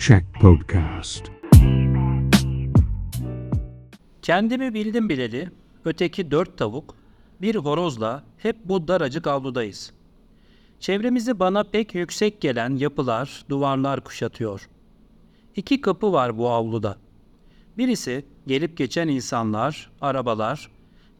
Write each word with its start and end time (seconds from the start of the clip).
Check 0.00 0.24
Podcast. 0.40 1.24
Kendimi 4.22 4.74
bildim 4.74 5.08
bileli, 5.08 5.50
öteki 5.84 6.30
dört 6.30 6.58
tavuk, 6.58 6.94
bir 7.40 7.54
horozla 7.54 8.24
hep 8.38 8.56
bu 8.64 8.88
daracık 8.88 9.26
avludayız. 9.26 9.92
Çevremizi 10.78 11.38
bana 11.38 11.64
pek 11.64 11.94
yüksek 11.94 12.40
gelen 12.40 12.76
yapılar, 12.76 13.44
duvarlar 13.48 14.04
kuşatıyor. 14.04 14.68
İki 15.56 15.80
kapı 15.80 16.12
var 16.12 16.38
bu 16.38 16.50
avluda. 16.50 16.98
Birisi 17.78 18.24
gelip 18.46 18.76
geçen 18.76 19.08
insanlar, 19.08 19.90
arabalar, 20.00 20.70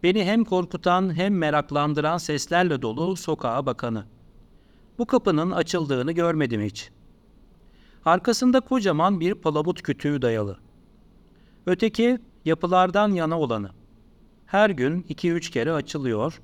beni 0.03 0.25
hem 0.25 0.45
korkutan 0.45 1.15
hem 1.15 1.39
meraklandıran 1.39 2.19
seslerle 2.19 2.83
dolu 2.83 3.17
sokağa 3.17 3.67
bakanı. 3.67 4.05
Bu 4.99 5.07
kapının 5.07 5.51
açıldığını 5.51 6.13
görmedim 6.13 6.63
hiç. 6.63 6.91
Arkasında 8.05 8.61
kocaman 8.61 9.21
bir 9.21 9.35
palamut 9.35 9.83
kütüğü 9.83 10.23
dayalı. 10.23 10.59
Öteki 11.67 12.19
yapılardan 12.45 13.13
yana 13.13 13.41
olanı. 13.41 13.71
Her 14.47 14.71
gün 14.71 15.07
iki 15.09 15.33
üç 15.33 15.51
kere 15.51 15.73
açılıyor. 15.73 16.41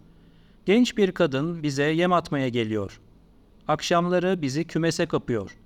Genç 0.66 0.96
bir 0.96 1.12
kadın 1.12 1.62
bize 1.62 1.84
yem 1.84 2.12
atmaya 2.12 2.48
geliyor. 2.48 3.00
Akşamları 3.68 4.42
bizi 4.42 4.64
kümese 4.64 5.06
kapıyor. 5.06 5.56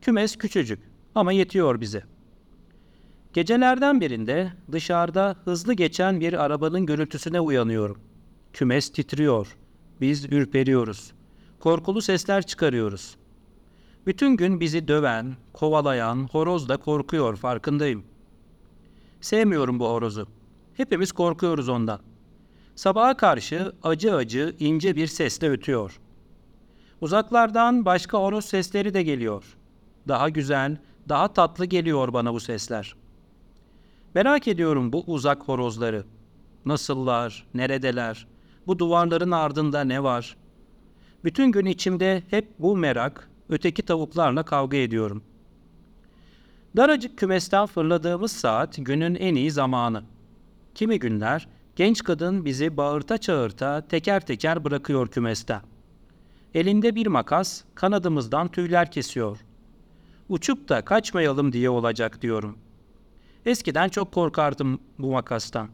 Kümes 0.00 0.36
küçücük 0.36 0.80
ama 1.14 1.32
yetiyor 1.32 1.80
bize. 1.80 2.04
Gecelerden 3.32 4.00
birinde 4.00 4.52
dışarıda 4.72 5.36
hızlı 5.44 5.74
geçen 5.74 6.20
bir 6.20 6.44
arabanın 6.44 6.86
gürültüsüne 6.86 7.40
uyanıyorum. 7.40 7.98
Kümes 8.52 8.92
titriyor. 8.92 9.56
Biz 10.00 10.24
ürperiyoruz. 10.24 11.12
Korkulu 11.60 12.02
sesler 12.02 12.46
çıkarıyoruz. 12.46 13.16
Bütün 14.06 14.36
gün 14.36 14.60
bizi 14.60 14.88
döven, 14.88 15.36
kovalayan 15.52 16.28
horoz 16.32 16.68
da 16.68 16.76
korkuyor 16.76 17.36
farkındayım. 17.36 18.04
Sevmiyorum 19.20 19.80
bu 19.80 19.88
horozu. 19.88 20.28
Hepimiz 20.74 21.12
korkuyoruz 21.12 21.68
ondan. 21.68 22.00
Sabaha 22.74 23.16
karşı 23.16 23.72
acı 23.82 24.14
acı 24.14 24.56
ince 24.58 24.96
bir 24.96 25.06
sesle 25.06 25.50
ötüyor. 25.50 26.00
Uzaklardan 27.00 27.84
başka 27.84 28.18
horoz 28.18 28.44
sesleri 28.44 28.94
de 28.94 29.02
geliyor. 29.02 29.56
Daha 30.08 30.28
güzel, 30.28 30.76
daha 31.08 31.32
tatlı 31.32 31.64
geliyor 31.64 32.12
bana 32.12 32.34
bu 32.34 32.40
sesler. 32.40 32.94
Merak 34.14 34.48
ediyorum 34.48 34.92
bu 34.92 35.04
uzak 35.06 35.42
horozları. 35.48 36.04
Nasıllar, 36.64 37.46
neredeler, 37.54 38.26
bu 38.66 38.78
duvarların 38.78 39.30
ardında 39.30 39.84
ne 39.84 40.02
var? 40.02 40.36
Bütün 41.24 41.52
gün 41.52 41.66
içimde 41.66 42.22
hep 42.30 42.48
bu 42.58 42.76
merak, 42.76 43.30
öteki 43.48 43.82
tavuklarla 43.82 44.42
kavga 44.42 44.76
ediyorum.'' 44.76 45.36
Daracık 46.76 47.18
kümesten 47.18 47.66
fırladığımız 47.66 48.32
saat 48.32 48.76
günün 48.78 49.14
en 49.14 49.34
iyi 49.34 49.50
zamanı. 49.50 50.02
Kimi 50.74 50.98
günler 50.98 51.48
genç 51.76 52.04
kadın 52.04 52.44
bizi 52.44 52.76
bağırta 52.76 53.18
çağırta 53.18 53.88
teker 53.88 54.26
teker 54.26 54.64
bırakıyor 54.64 55.08
kümesten. 55.08 55.60
Elinde 56.54 56.94
bir 56.94 57.06
makas 57.06 57.62
kanadımızdan 57.74 58.48
tüyler 58.48 58.90
kesiyor. 58.90 59.38
Uçup 60.28 60.68
da 60.68 60.84
kaçmayalım 60.84 61.52
diye 61.52 61.70
olacak 61.70 62.22
diyorum. 62.22 62.58
Eskiden 63.46 63.88
çok 63.88 64.12
korkardım 64.12 64.80
bu 64.98 65.10
makastan. 65.10 65.68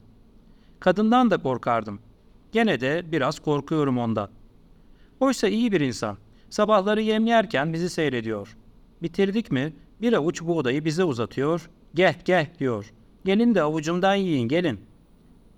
Kadından 0.81 1.31
da 1.31 1.39
korkardım. 1.39 2.01
Gene 2.53 2.81
de 2.81 3.13
biraz 3.13 3.41
korkuyorum 3.41 3.99
ondan. 3.99 4.31
Oysa 5.21 5.49
iyi 5.49 5.73
bir 5.73 5.81
insan. 5.81 6.17
Sabahları 6.53 7.03
yem 7.03 7.27
yerken 7.27 7.73
bizi 7.73 7.91
seyrediyor. 7.91 8.57
Bitirdik 9.03 9.53
mi 9.53 9.73
bir 10.01 10.13
avuç 10.13 10.43
buğdayı 10.43 10.85
bize 10.85 11.05
uzatıyor. 11.05 11.71
Gel 11.95 12.15
gel 12.25 12.47
diyor. 12.59 12.93
Gelin 13.25 13.55
de 13.55 13.63
avucumdan 13.63 14.15
yiyin 14.15 14.49
gelin. 14.49 14.81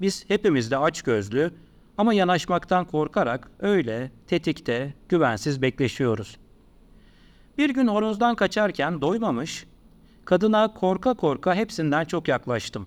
Biz 0.00 0.24
hepimiz 0.28 0.70
de 0.70 0.78
aç 0.78 1.02
gözlü 1.02 1.54
ama 1.98 2.14
yanaşmaktan 2.14 2.84
korkarak 2.84 3.50
öyle 3.58 4.10
tetikte 4.26 4.94
güvensiz 5.08 5.62
bekleşiyoruz. 5.62 6.36
Bir 7.58 7.70
gün 7.70 7.86
horozdan 7.86 8.34
kaçarken 8.34 9.00
doymamış, 9.00 9.66
kadına 10.24 10.74
korka 10.74 11.14
korka 11.14 11.54
hepsinden 11.54 12.04
çok 12.04 12.28
yaklaştım. 12.28 12.86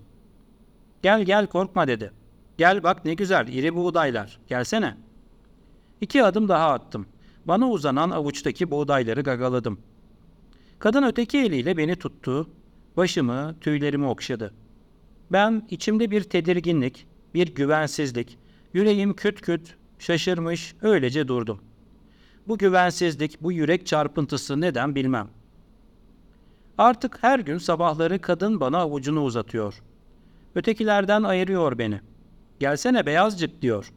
Gel 1.02 1.22
gel 1.22 1.46
korkma 1.46 1.88
dedi. 1.88 2.12
Gel 2.58 2.82
bak 2.82 3.04
ne 3.04 3.14
güzel 3.14 3.48
iri 3.48 3.74
buğdaylar. 3.74 4.38
Gelsene. 4.46 4.96
İki 6.00 6.24
adım 6.24 6.48
daha 6.48 6.72
attım. 6.72 7.06
Bana 7.44 7.70
uzanan 7.70 8.10
avuçtaki 8.10 8.70
buğdayları 8.70 9.20
gagaladım. 9.20 9.78
Kadın 10.78 11.02
öteki 11.02 11.38
eliyle 11.38 11.76
beni 11.76 11.96
tuttu, 11.96 12.50
başımı, 12.96 13.56
tüylerimi 13.60 14.06
okşadı. 14.06 14.54
Ben 15.32 15.66
içimde 15.70 16.10
bir 16.10 16.22
tedirginlik, 16.22 17.06
bir 17.34 17.54
güvensizlik, 17.54 18.38
yüreğim 18.74 19.14
küt 19.14 19.40
küt, 19.40 19.74
şaşırmış, 19.98 20.74
öylece 20.82 21.28
durdum. 21.28 21.60
Bu 22.48 22.58
güvensizlik, 22.58 23.42
bu 23.42 23.52
yürek 23.52 23.86
çarpıntısı 23.86 24.60
neden 24.60 24.94
bilmem. 24.94 25.28
Artık 26.78 27.18
her 27.20 27.38
gün 27.38 27.58
sabahları 27.58 28.20
kadın 28.20 28.60
bana 28.60 28.78
avucunu 28.78 29.22
uzatıyor. 29.22 29.82
Ötekilerden 30.54 31.22
ayırıyor 31.22 31.78
beni. 31.78 32.00
Gelsene 32.60 33.06
beyazcık 33.06 33.62
diyor. 33.62 33.92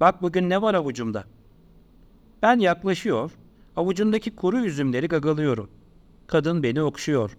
Bak 0.00 0.22
bugün 0.22 0.50
ne 0.50 0.62
var 0.62 0.74
avucumda. 0.74 1.24
Ben 2.44 2.58
yaklaşıyor, 2.58 3.30
avucundaki 3.76 4.36
kuru 4.36 4.66
üzümleri 4.66 5.08
gagalıyorum.'' 5.08 5.84
Kadın 6.26 6.62
beni 6.62 6.82
okşuyor. 6.82 7.36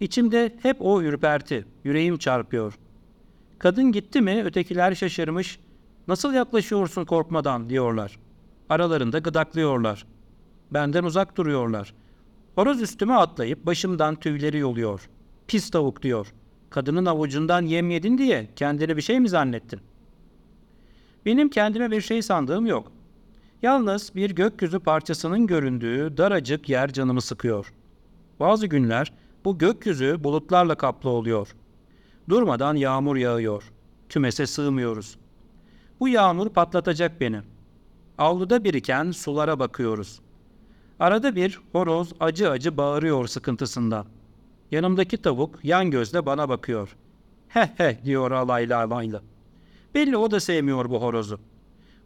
İçimde 0.00 0.56
hep 0.62 0.76
o 0.80 1.02
ürperti, 1.02 1.66
yüreğim 1.84 2.18
çarpıyor. 2.18 2.78
Kadın 3.58 3.92
gitti 3.92 4.20
mi 4.20 4.42
ötekiler 4.44 4.94
şaşırmış. 4.94 5.58
Nasıl 6.08 6.34
yaklaşıyorsun 6.34 7.04
korkmadan 7.04 7.68
diyorlar. 7.68 8.18
Aralarında 8.68 9.18
gıdaklıyorlar. 9.18 10.06
Benden 10.70 11.04
uzak 11.04 11.36
duruyorlar. 11.36 11.94
Horoz 12.54 12.82
üstüme 12.82 13.14
atlayıp 13.14 13.66
başımdan 13.66 14.14
tüyleri 14.14 14.58
yoluyor. 14.58 15.08
Pis 15.48 15.70
tavuk 15.70 16.02
diyor. 16.02 16.32
Kadının 16.70 17.06
avucundan 17.06 17.62
yem 17.62 17.90
yedin 17.90 18.18
diye 18.18 18.48
kendini 18.56 18.96
bir 18.96 19.02
şey 19.02 19.20
mi 19.20 19.28
zannettin? 19.28 19.80
Benim 21.26 21.48
kendime 21.48 21.90
bir 21.90 22.00
şey 22.00 22.22
sandığım 22.22 22.66
yok. 22.66 22.92
Yalnız 23.62 24.14
bir 24.14 24.30
gökyüzü 24.30 24.78
parçasının 24.78 25.46
göründüğü 25.46 26.16
daracık 26.16 26.68
yer 26.68 26.92
canımı 26.92 27.20
sıkıyor.'' 27.20 27.86
Bazı 28.40 28.66
günler 28.66 29.12
bu 29.44 29.58
gökyüzü 29.58 30.24
bulutlarla 30.24 30.74
kaplı 30.74 31.10
oluyor. 31.10 31.56
Durmadan 32.28 32.74
yağmur 32.74 33.16
yağıyor. 33.16 33.72
Kümese 34.08 34.46
sığmıyoruz. 34.46 35.18
Bu 36.00 36.08
yağmur 36.08 36.48
patlatacak 36.48 37.20
beni. 37.20 37.40
Avluda 38.18 38.64
biriken 38.64 39.10
sulara 39.10 39.58
bakıyoruz. 39.58 40.20
Arada 41.00 41.36
bir 41.36 41.60
horoz 41.72 42.12
acı 42.20 42.50
acı 42.50 42.76
bağırıyor 42.76 43.26
sıkıntısından. 43.26 44.06
Yanımdaki 44.70 45.16
tavuk 45.16 45.58
yan 45.62 45.90
gözle 45.90 46.26
bana 46.26 46.48
bakıyor. 46.48 46.96
He 47.48 47.70
he 47.76 47.98
diyor 48.04 48.30
alaylı 48.30 48.76
alaylı. 48.76 49.22
Belli 49.94 50.16
o 50.16 50.30
da 50.30 50.40
sevmiyor 50.40 50.90
bu 50.90 51.02
horozu. 51.02 51.40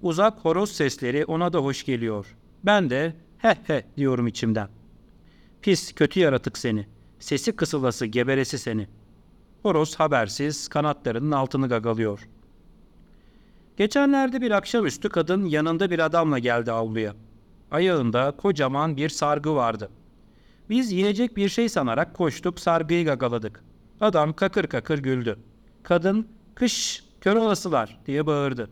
Uzak 0.02 0.38
horoz 0.38 0.72
sesleri 0.72 1.24
ona 1.24 1.52
da 1.52 1.58
hoş 1.58 1.84
geliyor. 1.84 2.36
Ben 2.64 2.90
de 2.90 3.14
he 3.38 3.56
he 3.66 3.84
diyorum 3.96 4.26
içimden. 4.26 4.68
Pis 5.62 5.92
kötü 5.92 6.20
yaratık 6.20 6.58
seni. 6.58 6.86
Sesi 7.18 7.56
kısılası 7.56 8.06
geberesi 8.06 8.58
seni. 8.58 8.88
Horoz 9.62 9.94
habersiz 9.94 10.68
kanatlarının 10.68 11.30
altını 11.30 11.68
gagalıyor. 11.68 12.28
Geçenlerde 13.76 14.40
bir 14.40 14.50
akşamüstü 14.50 15.08
kadın 15.08 15.44
yanında 15.44 15.90
bir 15.90 15.98
adamla 15.98 16.38
geldi 16.38 16.72
avluya. 16.72 17.14
Ayağında 17.70 18.34
kocaman 18.36 18.96
bir 18.96 19.08
sargı 19.08 19.54
vardı. 19.54 19.90
Biz 20.70 20.92
yiyecek 20.92 21.36
bir 21.36 21.48
şey 21.48 21.68
sanarak 21.68 22.14
koştuk 22.14 22.60
sargıyı 22.60 23.04
gagaladık. 23.04 23.64
Adam 24.00 24.32
kakır 24.32 24.66
kakır 24.66 24.98
güldü. 24.98 25.38
Kadın 25.82 26.28
kış 26.54 27.04
kör 27.20 27.36
olasılar 27.36 28.00
diye 28.06 28.26
bağırdı. 28.26 28.70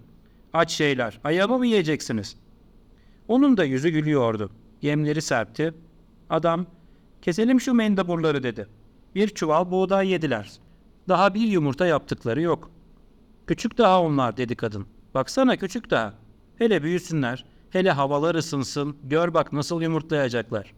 Aç 0.53 0.71
şeyler 0.71 1.21
ayağımı 1.25 1.59
mı 1.59 1.67
yiyeceksiniz? 1.67 2.37
Onun 3.29 3.57
da 3.57 3.65
yüzü 3.65 3.89
gülüyordu. 3.89 4.51
Yemleri 4.83 5.23
serpti. 5.23 5.75
Adam 6.31 6.67
Keselim 7.23 7.61
şu 7.61 7.75
mendaburları 7.75 8.43
dedi. 8.43 8.69
Bir 9.15 9.29
çuval 9.29 9.71
buğday 9.71 10.09
yediler. 10.09 10.53
Daha 11.09 11.35
bir 11.35 11.49
yumurta 11.49 11.87
yaptıkları 11.87 12.41
yok. 12.41 12.71
Küçük 13.47 13.79
daha 13.79 14.03
onlar 14.03 14.37
dedi 14.37 14.57
kadın. 14.57 14.87
Baksana 15.15 15.57
küçük 15.57 15.91
daha. 15.91 16.15
Hele 16.59 16.83
büyüsünler. 16.83 17.45
Hele 17.71 17.91
havalar 17.91 18.35
ısınsın. 18.35 18.97
Gör 19.05 19.35
bak 19.35 19.53
nasıl 19.53 19.83
yumurtlayacaklar. 19.83 20.75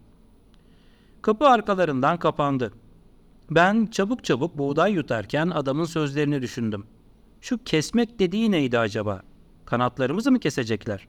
Kapı 1.23 1.49
arkalarından 1.49 2.19
kapandı. 2.19 2.73
Ben 3.51 3.87
çabuk 3.87 4.25
çabuk 4.25 4.59
buğday 4.59 4.93
yutarken 4.93 5.51
adamın 5.51 5.85
sözlerini 5.85 6.43
düşündüm. 6.43 6.87
Şu 7.41 7.65
kesmek 7.65 8.19
dediği 8.19 8.51
neydi 8.51 8.79
acaba? 8.79 9.23
Kanatlarımızı 9.71 10.33
mı 10.33 10.41
kesecekler? 10.41 11.09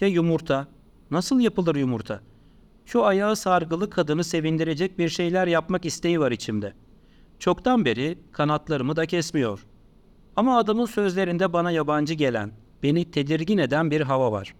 Ya 0.00 0.08
yumurta? 0.08 0.66
Nasıl 1.10 1.40
yapılır 1.40 1.76
yumurta? 1.76 2.20
Şu 2.86 3.04
ayağı 3.04 3.36
sargılı 3.36 3.90
kadını 3.90 4.24
sevindirecek 4.24 4.98
bir 4.98 5.08
şeyler 5.08 5.46
yapmak 5.46 5.84
isteği 5.84 6.20
var 6.20 6.30
içimde. 6.32 6.72
Çoktan 7.38 7.84
beri 7.84 8.18
kanatlarımı 8.32 8.96
da 8.96 9.06
kesmiyor. 9.06 9.66
Ama 10.36 10.58
adamın 10.58 10.86
sözlerinde 10.86 11.52
bana 11.52 11.70
yabancı 11.70 12.14
gelen, 12.14 12.52
beni 12.82 13.10
tedirgin 13.10 13.58
eden 13.58 13.90
bir 13.90 14.00
hava 14.00 14.32
var. 14.32 14.54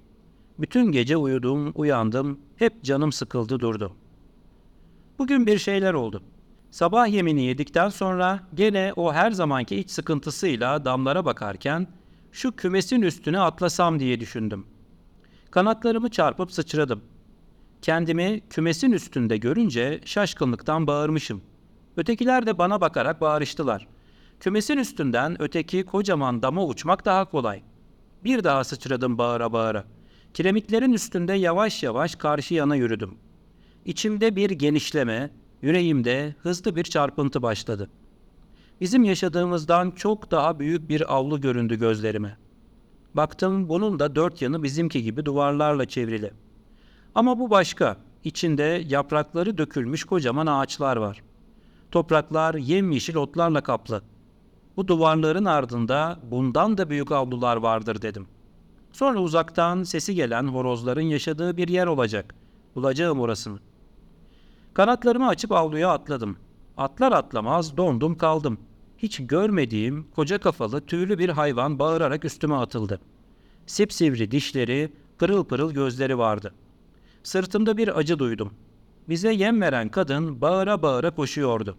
Bütün 0.58 0.92
gece 0.92 1.16
uyudum, 1.16 1.72
uyandım, 1.74 2.40
hep 2.56 2.84
canım 2.84 3.12
sıkıldı 3.12 3.60
durdu. 3.60 3.92
Bugün 5.18 5.46
bir 5.46 5.58
şeyler 5.58 5.94
oldu. 5.94 6.22
Sabah 6.70 7.08
yemini 7.08 7.42
yedikten 7.42 7.88
sonra 7.88 8.40
gene 8.54 8.92
o 8.96 9.12
her 9.12 9.30
zamanki 9.30 9.76
iç 9.76 9.90
sıkıntısıyla 9.90 10.84
damlara 10.84 11.24
bakarken 11.24 11.86
şu 12.34 12.56
kümesin 12.56 13.02
üstüne 13.02 13.40
atlasam 13.40 14.00
diye 14.00 14.20
düşündüm. 14.20 14.66
Kanatlarımı 15.50 16.10
çarpıp 16.10 16.52
sıçradım. 16.52 17.02
Kendimi 17.82 18.40
kümesin 18.50 18.92
üstünde 18.92 19.36
görünce 19.36 20.00
şaşkınlıktan 20.04 20.86
bağırmışım. 20.86 21.42
Ötekiler 21.96 22.46
de 22.46 22.58
bana 22.58 22.80
bakarak 22.80 23.20
bağırıştılar. 23.20 23.86
Kümesin 24.40 24.76
üstünden 24.78 25.42
öteki 25.42 25.84
kocaman 25.84 26.42
dama 26.42 26.66
uçmak 26.66 27.04
daha 27.04 27.24
kolay. 27.24 27.62
Bir 28.24 28.44
daha 28.44 28.64
sıçradım 28.64 29.18
bağıra 29.18 29.52
bağıra. 29.52 29.84
Kiremitlerin 30.34 30.92
üstünde 30.92 31.32
yavaş 31.32 31.82
yavaş 31.82 32.16
karşı 32.16 32.54
yana 32.54 32.76
yürüdüm. 32.76 33.14
İçimde 33.84 34.36
bir 34.36 34.50
genişleme, 34.50 35.30
yüreğimde 35.62 36.34
hızlı 36.42 36.76
bir 36.76 36.84
çarpıntı 36.84 37.42
başladı. 37.42 37.90
Bizim 38.80 39.04
yaşadığımızdan 39.04 39.90
çok 39.90 40.30
daha 40.30 40.58
büyük 40.58 40.88
bir 40.88 41.14
avlu 41.14 41.40
göründü 41.40 41.78
gözlerime. 41.78 42.36
Baktım 43.14 43.68
bunun 43.68 43.98
da 43.98 44.14
dört 44.14 44.42
yanı 44.42 44.62
bizimki 44.62 45.02
gibi 45.02 45.24
duvarlarla 45.24 45.86
çevrili. 45.86 46.32
Ama 47.14 47.38
bu 47.38 47.50
başka. 47.50 47.96
İçinde 48.24 48.82
yaprakları 48.86 49.58
dökülmüş 49.58 50.04
kocaman 50.04 50.46
ağaçlar 50.46 50.96
var. 50.96 51.22
Topraklar 51.90 52.54
yemyeşil 52.54 53.16
otlarla 53.16 53.60
kaplı. 53.60 54.02
Bu 54.76 54.88
duvarların 54.88 55.44
ardında 55.44 56.18
bundan 56.30 56.78
da 56.78 56.90
büyük 56.90 57.12
avlular 57.12 57.56
vardır 57.56 58.02
dedim. 58.02 58.26
Sonra 58.92 59.18
uzaktan 59.18 59.82
sesi 59.82 60.14
gelen 60.14 60.48
horozların 60.48 61.00
yaşadığı 61.02 61.56
bir 61.56 61.68
yer 61.68 61.86
olacak. 61.86 62.34
Bulacağım 62.74 63.20
orasını. 63.20 63.58
Kanatlarımı 64.74 65.28
açıp 65.28 65.52
avluya 65.52 65.90
atladım. 65.90 66.36
Atlar 66.76 67.12
atlamaz 67.12 67.76
dondum 67.76 68.16
kaldım. 68.16 68.58
Hiç 68.98 69.26
görmediğim 69.26 70.06
koca 70.14 70.38
kafalı 70.38 70.86
tüylü 70.86 71.18
bir 71.18 71.28
hayvan 71.28 71.78
bağırarak 71.78 72.24
üstüme 72.24 72.54
atıldı. 72.54 73.00
Sipsivri 73.66 74.30
dişleri, 74.30 74.92
pırıl 75.18 75.44
pırıl 75.44 75.72
gözleri 75.72 76.18
vardı. 76.18 76.54
Sırtımda 77.22 77.76
bir 77.76 77.98
acı 77.98 78.18
duydum. 78.18 78.52
Bize 79.08 79.32
yem 79.32 79.60
veren 79.60 79.88
kadın 79.88 80.40
bağıra 80.40 80.82
bağıra 80.82 81.10
koşuyordu. 81.10 81.76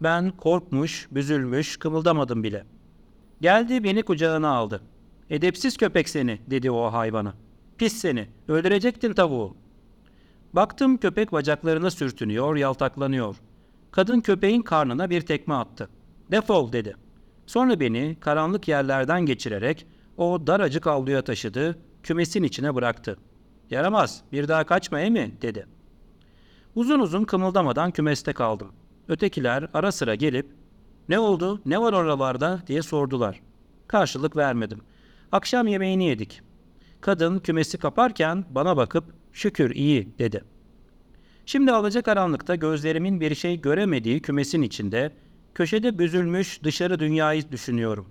Ben 0.00 0.30
korkmuş, 0.30 1.08
büzülmüş, 1.10 1.76
kımıldamadım 1.76 2.42
bile. 2.42 2.64
Geldi 3.40 3.84
beni 3.84 4.02
kucağına 4.02 4.48
aldı. 4.48 4.80
Edepsiz 5.30 5.76
köpek 5.76 6.08
seni 6.08 6.38
dedi 6.46 6.70
o 6.70 6.92
hayvana. 6.92 7.34
Pis 7.78 7.92
seni, 7.92 8.28
öldürecektin 8.48 9.12
tavuğu. 9.12 9.56
Baktım 10.52 10.96
köpek 10.96 11.32
bacaklarına 11.32 11.90
sürtünüyor, 11.90 12.56
yaltaklanıyor. 12.56 13.36
Kadın 13.90 14.20
köpeğin 14.20 14.62
karnına 14.62 15.10
bir 15.10 15.20
tekme 15.20 15.54
attı. 15.54 15.88
Defol 16.30 16.72
dedi. 16.72 16.96
Sonra 17.46 17.80
beni 17.80 18.16
karanlık 18.20 18.68
yerlerden 18.68 19.26
geçirerek 19.26 19.86
o 20.16 20.46
daracık 20.46 20.86
avluya 20.86 21.22
taşıdı, 21.22 21.78
kümesin 22.02 22.42
içine 22.42 22.74
bıraktı. 22.74 23.18
Yaramaz, 23.70 24.22
bir 24.32 24.48
daha 24.48 24.64
kaçma 24.64 24.98
mi? 24.98 25.32
dedi. 25.42 25.66
Uzun 26.74 27.00
uzun 27.00 27.24
kımıldamadan 27.24 27.90
kümeste 27.90 28.32
kaldım. 28.32 28.72
Ötekiler 29.08 29.68
ara 29.74 29.92
sıra 29.92 30.14
gelip 30.14 30.46
ne 31.08 31.18
oldu, 31.18 31.60
ne 31.66 31.80
var 31.80 31.92
oralarda 31.92 32.62
diye 32.66 32.82
sordular. 32.82 33.40
Karşılık 33.86 34.36
vermedim. 34.36 34.80
Akşam 35.32 35.66
yemeğini 35.66 36.08
yedik. 36.08 36.42
Kadın 37.00 37.38
kümesi 37.38 37.78
kaparken 37.78 38.44
bana 38.50 38.76
bakıp 38.76 39.04
şükür 39.32 39.74
iyi 39.74 40.18
dedi. 40.18 40.44
Şimdi 41.48 41.72
alacakaranlıkta 41.72 42.54
gözlerimin 42.54 43.20
bir 43.20 43.34
şey 43.34 43.60
göremediği 43.60 44.22
kümesin 44.22 44.62
içinde 44.62 45.12
köşede 45.54 45.98
büzülmüş 45.98 46.62
dışarı 46.62 46.98
dünyayı 47.00 47.52
düşünüyorum. 47.52 48.08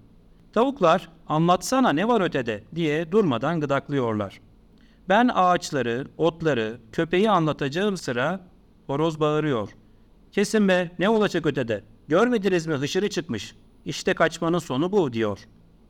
Tavuklar 0.53 1.09
anlatsana 1.27 1.89
ne 1.89 2.07
var 2.07 2.21
ötede 2.21 2.63
diye 2.75 3.11
durmadan 3.11 3.61
gıdaklıyorlar. 3.61 4.41
Ben 5.09 5.29
ağaçları, 5.33 6.07
otları, 6.17 6.77
köpeği 6.91 7.29
anlatacağım 7.29 7.97
sıra 7.97 8.47
horoz 8.87 9.19
bağırıyor. 9.19 9.69
Kesin 10.31 10.67
be 10.67 10.91
ne 10.99 11.09
olacak 11.09 11.45
ötede? 11.45 11.83
Görmediniz 12.07 12.67
mi 12.67 12.73
hışırı 12.73 13.09
çıkmış. 13.09 13.55
İşte 13.85 14.13
kaçmanın 14.13 14.59
sonu 14.59 14.91
bu 14.91 15.13
diyor. 15.13 15.39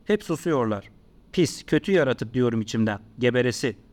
Hep 0.05 0.23
susuyorlar. 0.23 0.89
Pis, 1.31 1.63
kötü 1.65 1.91
yaratık 1.91 2.33
diyorum 2.33 2.61
içimden. 2.61 2.99
Geberesi. 3.19 3.86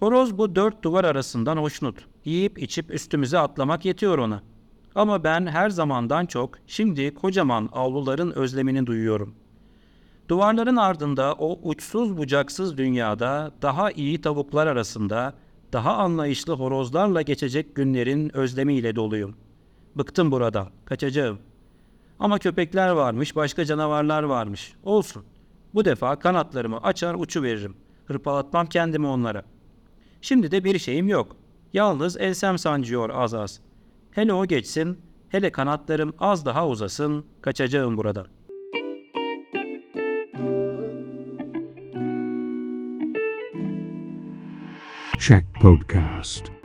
Horoz 0.00 0.38
bu 0.38 0.54
dört 0.54 0.82
duvar 0.82 1.04
arasından 1.04 1.56
hoşnut. 1.56 2.06
Yiyip 2.24 2.62
içip 2.62 2.94
üstümüze 2.94 3.38
atlamak 3.38 3.84
yetiyor 3.84 4.18
ona. 4.18 4.42
Ama 4.94 5.24
ben 5.24 5.46
her 5.46 5.70
zamandan 5.70 6.26
çok 6.26 6.58
şimdi 6.66 7.14
kocaman 7.14 7.68
avluların 7.72 8.30
özlemini 8.30 8.86
duyuyorum. 8.86 9.34
Duvarların 10.28 10.76
ardında 10.76 11.34
o 11.38 11.58
uçsuz 11.62 12.16
bucaksız 12.16 12.78
dünyada 12.78 13.52
daha 13.62 13.90
iyi 13.90 14.20
tavuklar 14.20 14.66
arasında 14.66 15.34
daha 15.72 15.96
anlayışlı 15.96 16.52
horozlarla 16.52 17.22
geçecek 17.22 17.74
günlerin 17.74 18.36
özlemiyle 18.36 18.96
doluyum. 18.96 19.36
Bıktım 19.96 20.30
buradan, 20.30 20.68
kaçacağım. 20.84 21.38
Ama 22.18 22.38
köpekler 22.38 22.88
varmış, 22.88 23.36
başka 23.36 23.64
canavarlar 23.64 24.22
varmış. 24.22 24.74
Olsun. 24.82 25.24
Bu 25.74 25.84
defa 25.84 26.18
kanatlarımı 26.18 26.78
açar 26.82 27.14
uçu 27.14 27.42
veririm. 27.42 27.76
Hırpalatmam 28.06 28.66
kendimi 28.66 29.06
onlara. 29.06 29.42
Şimdi 30.24 30.50
de 30.50 30.64
bir 30.64 30.78
şeyim 30.78 31.08
yok. 31.08 31.36
Yalnız 31.72 32.20
ensem 32.20 32.58
sancıyor 32.58 33.10
az 33.10 33.34
az. 33.34 33.60
Hele 34.10 34.32
o 34.32 34.46
geçsin, 34.46 34.98
hele 35.28 35.52
kanatlarım 35.52 36.14
az 36.18 36.46
daha 36.46 36.68
uzasın, 36.68 37.26
kaçacağım 37.42 37.96
buradan. 37.96 38.26
Check 45.18 45.44
Podcast. 45.62 46.63